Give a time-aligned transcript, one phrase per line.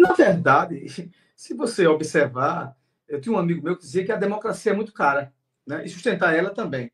[0.00, 2.76] Na verdade, se você observar,
[3.08, 5.32] eu tinha um amigo meu que dizia que a democracia é muito cara,
[5.66, 5.84] né?
[5.84, 6.90] E sustentar ela também.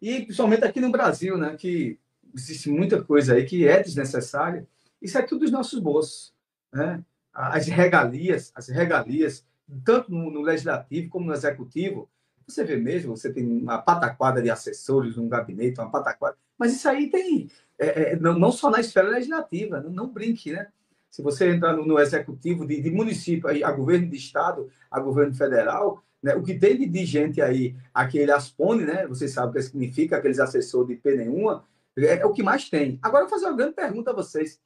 [0.00, 1.56] E principalmente aqui no Brasil, né?
[1.56, 1.98] Que
[2.34, 4.66] existe muita coisa aí que é desnecessária.
[5.00, 6.34] Isso é tudo dos nossos bolsos,
[6.72, 7.02] né?
[7.32, 9.46] As regalias, as regalias,
[9.84, 12.10] tanto no, no legislativo como no executivo,
[12.46, 16.36] você vê mesmo, você tem uma pataquada de assessores, um gabinete, uma pataquada.
[16.58, 20.52] Mas isso aí tem, é, é, não, não, só na esfera legislativa, não, não brinque,
[20.52, 20.68] né?
[21.10, 25.34] Se você entrar no, no executivo de, de, município, a governo de estado, a governo
[25.34, 29.06] federal, né, o que tem de, de gente aí, aquele ASPONE, né?
[29.06, 31.64] Vocês sabem o que significa, aqueles assessores de P nenhuma,
[31.96, 32.98] é, é, o que mais tem.
[33.02, 34.60] Agora, eu vou fazer uma grande pergunta a vocês.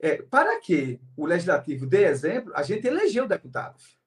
[0.00, 3.98] É, para que o legislativo dê exemplo, a gente elegeu deputados.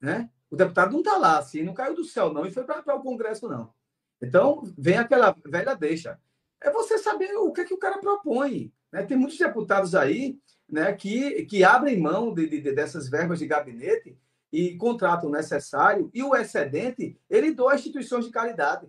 [0.00, 0.30] Né?
[0.50, 3.02] O deputado não está lá, assim, não caiu do céu, não, e foi para o
[3.02, 3.72] Congresso, não.
[4.20, 6.20] Então, vem aquela velha deixa.
[6.60, 8.72] É você saber o que, é que o cara propõe.
[8.92, 9.02] Né?
[9.02, 10.38] Tem muitos deputados aí
[10.68, 14.16] né, que, que abrem mão de, de, dessas verbas de gabinete
[14.52, 18.86] e contratam o necessário, e o excedente ele doa a instituições de caridade.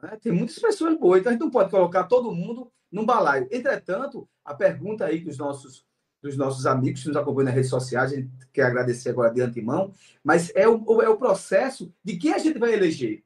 [0.00, 0.16] Né?
[0.22, 3.48] Tem muitas pessoas boas, então a gente não pode colocar todo mundo num balaio.
[3.50, 5.84] Entretanto, a pergunta aí dos nossos,
[6.22, 9.40] dos nossos amigos que nos acompanham nas redes sociais, a gente quer agradecer agora de
[9.40, 13.24] antemão, mas é o, é o processo de quem a gente vai eleger.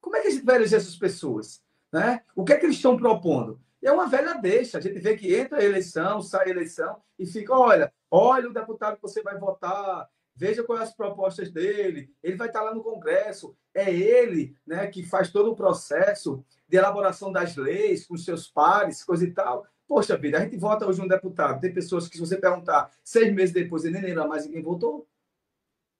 [0.00, 1.60] Como é que a gente vai eleger essas pessoas?
[1.92, 2.22] Né?
[2.36, 3.60] O que é que eles estão propondo?
[3.82, 4.78] É uma velha deixa.
[4.78, 8.52] A gente vê que entra a eleição, sai a eleição e fica, olha, olha o
[8.52, 12.82] deputado que você vai votar, veja quais as propostas dele, ele vai estar lá no
[12.82, 18.46] Congresso, é ele né, que faz todo o processo de elaboração das leis com seus
[18.48, 19.66] pares, coisa e tal.
[19.86, 23.32] Poxa vida, a gente vota hoje um deputado, tem pessoas que, se você perguntar seis
[23.34, 25.08] meses depois, ele nem lembra mais de quem votou.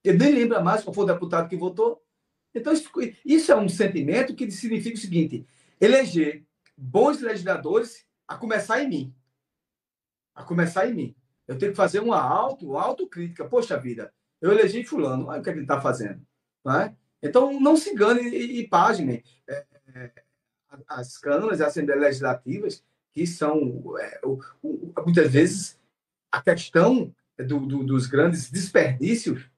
[0.05, 2.03] Ele nem lembra mais qual foi o deputado que votou.
[2.55, 2.91] Então, isso,
[3.25, 5.47] isso é um sentimento que significa o seguinte:
[5.81, 6.45] eleger
[6.79, 9.15] bons legisladores a começar em mim.
[10.35, 11.17] A começar em mim.
[11.47, 13.49] Eu tenho que fazer uma auto, autocrítica.
[13.49, 16.25] Poxa vida, eu elegi fulano, olha o que, ele está fazendo.
[16.65, 16.95] Não é?
[17.21, 19.25] Então, não se engane e, e págine.
[19.49, 20.13] É, é,
[20.87, 25.81] as câmaras e assembleias legislativas, que são, é, o, o, muitas vezes,
[26.31, 29.51] a questão do, do, dos grandes desperdícios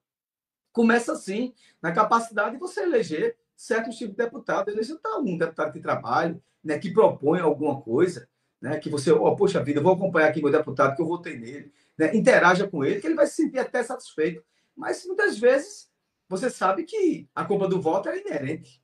[0.72, 4.70] começa assim, na capacidade de você eleger certos tipos de deputado.
[4.70, 8.26] Eleger tá um deputado que trabalhe, né, que propõe alguma coisa,
[8.58, 11.70] né, que você, oh, poxa vida, vou acompanhar aqui meu deputado, que eu votei nele,
[11.96, 14.42] né, interaja com ele, que ele vai se sentir até satisfeito.
[14.74, 15.90] Mas muitas vezes
[16.26, 18.82] você sabe que a compra do voto é inerente.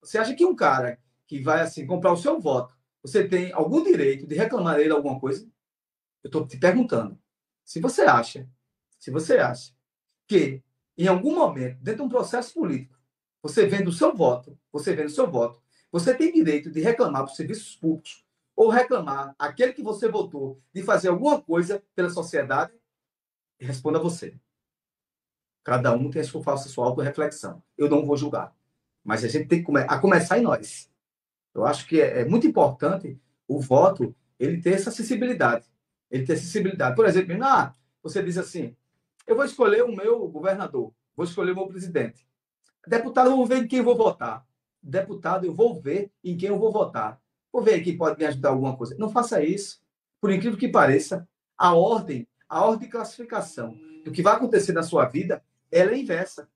[0.00, 3.82] Você acha que um cara que vai assim comprar o seu voto, você tem algum
[3.82, 5.44] direito de reclamar dele alguma coisa?
[6.22, 7.18] Eu estou te perguntando.
[7.64, 8.48] Se você acha,
[9.00, 9.74] se você acha
[10.28, 10.62] que
[10.96, 12.95] em algum momento, dentro de um processo político,
[13.46, 15.62] você vendo o seu voto, você vendo o seu voto,
[15.92, 18.24] você tem direito de reclamar para os serviços públicos
[18.56, 22.72] ou reclamar aquele que você votou de fazer alguma coisa pela sociedade?
[23.58, 24.34] Responda você.
[25.62, 27.62] Cada um tem a sua, faça a sua auto-reflexão.
[27.78, 28.54] Eu não vou julgar.
[29.04, 30.90] Mas a gente tem que come a começar em nós.
[31.54, 35.66] Eu acho que é, é, muito importante o voto ele ter essa acessibilidade.
[36.10, 36.96] Ele ter acessibilidade.
[36.96, 38.76] Por exemplo, ah, você diz assim:
[39.26, 42.26] eu vou escolher o meu governador, vou escolher o meu presidente.
[42.86, 44.46] Deputado, eu vou ver em quem eu vou votar.
[44.82, 47.20] Deputado, eu vou ver em quem eu vou votar.
[47.52, 48.94] Vou ver quem pode me ajudar alguma coisa.
[48.98, 49.82] Não faça isso.
[50.20, 54.82] Por incrível que pareça, a ordem, a ordem de classificação do que vai acontecer na
[54.82, 56.48] sua vida, ela é inversa.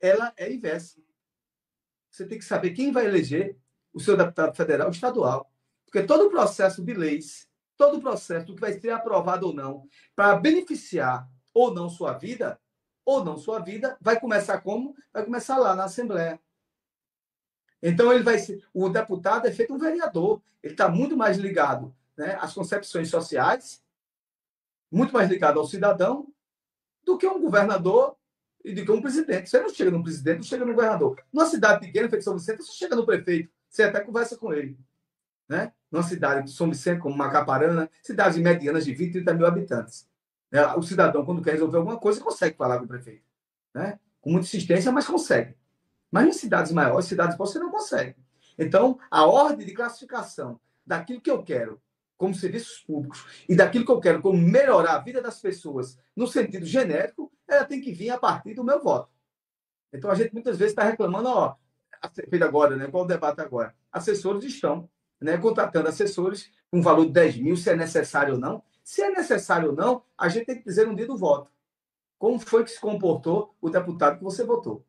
[0.00, 1.00] Ela é inversa.
[2.10, 3.56] Você tem que saber quem vai eleger
[3.92, 5.52] o seu deputado federal estadual.
[5.84, 9.86] Porque todo o processo de leis, todo o processo que vai ser aprovado ou não,
[10.16, 12.58] para beneficiar ou não sua vida,
[13.04, 14.94] ou não sua vida, vai começar como?
[15.12, 16.40] Vai começar lá na Assembleia.
[17.82, 21.94] Então ele vai ser, o deputado é feito um vereador, ele está muito mais ligado
[22.16, 23.82] né, às concepções sociais,
[24.90, 26.28] muito mais ligado ao cidadão
[27.04, 28.16] do que um governador
[28.64, 29.50] e do que um presidente.
[29.50, 31.20] Você não chega no presidente, não chega no governador.
[31.32, 34.78] Numa cidade pequena, feita São Vicente, você chega no prefeito, você até conversa com ele.
[35.48, 35.72] Né?
[35.90, 40.06] Numa cidade de São Vicente, como Macaparana, cidades medianas de 20, 30 mil habitantes.
[40.52, 40.64] Né?
[40.74, 43.24] O cidadão, quando quer resolver alguma coisa, consegue falar com o prefeito.
[43.74, 43.98] Né?
[44.20, 45.56] Com muita insistência, mas consegue.
[46.10, 48.16] Mas em cidades maiores, cidades você não consegue.
[48.58, 51.80] Então, a ordem de classificação daquilo que eu quero
[52.18, 56.26] como serviços públicos e daquilo que eu quero como melhorar a vida das pessoas no
[56.26, 59.10] sentido genérico, ela tem que vir a partir do meu voto.
[59.92, 61.56] Então, a gente muitas vezes está reclamando, ó,
[62.28, 62.86] feito agora, né?
[62.88, 63.74] Qual o debate agora?
[63.90, 64.88] Assessores estão
[65.20, 68.62] né, contratando assessores com um valor de 10 mil, se é necessário ou não.
[68.82, 71.50] Se é necessário ou não, a gente tem que dizer no dia do voto.
[72.18, 74.84] Como foi que se comportou o deputado que você votou?